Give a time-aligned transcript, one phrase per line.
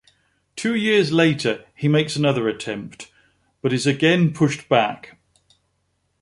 [0.55, 3.11] Two years later he makes another attempt,
[3.61, 5.19] but is again pushed back.